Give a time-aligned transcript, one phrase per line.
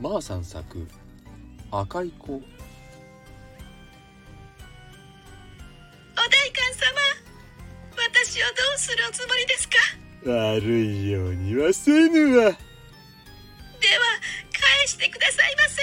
[0.00, 0.88] まーさん作
[1.70, 2.32] 赤い子。
[2.32, 2.44] お代
[6.52, 6.90] 官様
[8.08, 9.76] 私をどうするおつもりですか？
[10.24, 12.44] 悪いようにはせぬわ。
[12.44, 12.56] では
[14.52, 15.82] 返してくださいませ。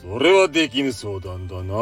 [0.00, 1.74] それはできぬ相談だな。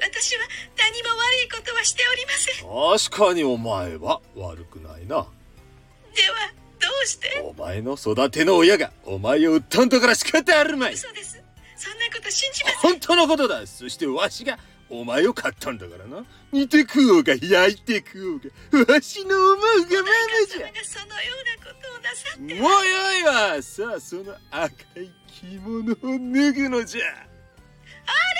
[0.00, 0.42] 私は
[0.76, 2.68] 何も悪いことはしておりません。
[3.10, 5.06] 確かにお前は悪くないな。
[5.06, 6.67] ではど
[7.02, 7.40] うして。
[7.44, 10.94] お前の育ての親がお前を売ったんだから仕方あるまい。
[10.94, 11.42] 嘘です。
[11.76, 12.80] そんなこと信じません。
[12.92, 13.66] 本当のことだ。
[13.66, 14.58] そしてわしが
[14.90, 16.24] お前を買ったんだからな。
[16.50, 18.40] 煮て食おうが焼いて食
[18.72, 20.16] おうがわしの思うがまま
[20.48, 20.58] じゃ。
[20.58, 22.54] お代官様がそのようなことをなさって。
[22.54, 23.22] おいおい
[23.56, 27.02] わさあその赤い着物を脱ぐのじゃ。
[27.04, 28.37] お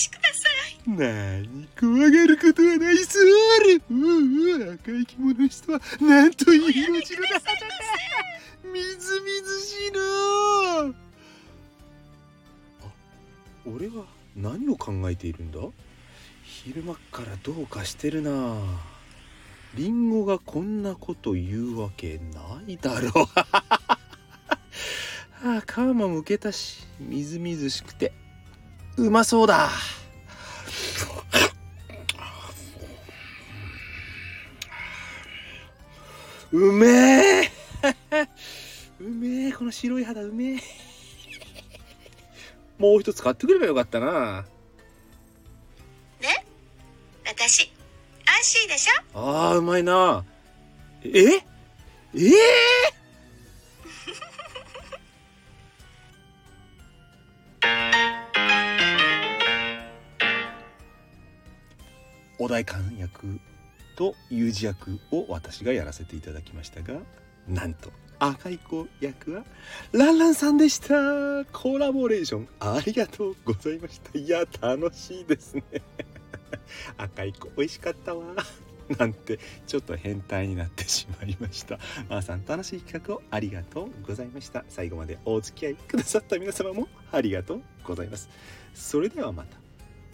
[0.00, 0.80] しください。
[0.86, 3.24] 何怖がることはないそう
[3.60, 3.94] あるう
[4.70, 7.50] う赤い着物の人はなんという色白だくだ。
[8.64, 10.00] みずみずしいな
[12.82, 12.86] あ
[13.66, 14.04] 俺は
[14.36, 15.58] 何を考えているんだ？
[16.44, 18.56] 昼間っからどうかしてるな。
[19.74, 23.26] リンゴがこんなこと言うわけないだろう。
[25.42, 28.12] あ皮もむけたしみずみずしくて。
[29.00, 29.70] うまそうだ。
[36.52, 37.50] うめえ。
[39.00, 39.52] うめえ。
[39.52, 40.58] この白い肌うめえ。
[42.76, 44.44] もう一つ買ってくればよかったな。
[46.20, 46.44] ね？
[47.24, 47.70] 私
[48.68, 49.48] でしょ？
[49.50, 50.26] あーうまいな。
[51.04, 51.44] ええ？
[52.16, 52.30] え？
[62.40, 63.38] お代官役
[63.96, 67.00] と有事役を私がやらせていただきましたが
[67.46, 69.44] なんと赤い子役は
[69.92, 71.44] ランランさんでした。
[71.52, 74.18] コラボレーションありがとうございました。
[74.18, 75.62] いや楽しいですね。
[76.98, 78.34] 赤い子美味しかったわ。
[78.98, 81.78] なんてちょっと変態になってしまいました。
[82.08, 84.64] まー、さん楽しい企画をありがとうございました。
[84.68, 88.28] 最後までお付き合いくださった皆様もありがとうございます。
[88.74, 89.59] それではまた。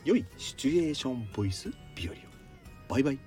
[0.07, 2.17] 良いシチュエーションボイス日和を。
[2.89, 3.19] バイバイ。